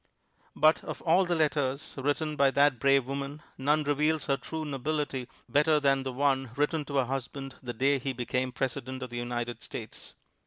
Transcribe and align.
But 0.55 0.83
of 0.83 1.03
all 1.03 1.25
the 1.25 1.35
letters 1.35 1.93
written 1.95 2.35
by 2.35 2.49
that 2.49 2.79
brave 2.79 3.05
woman 3.05 3.43
none 3.55 3.83
reveals 3.83 4.25
her 4.25 4.35
true 4.35 4.65
nobility 4.65 5.27
better 5.47 5.79
than 5.79 6.01
the 6.01 6.11
one 6.11 6.49
written 6.55 6.83
to 6.85 6.95
her 6.95 7.05
husband 7.05 7.53
the 7.61 7.73
day 7.73 7.99
he 7.99 8.11
became 8.11 8.51
President 8.51 9.03
of 9.03 9.11
the 9.11 9.17
United 9.17 9.61
States. 9.61 10.15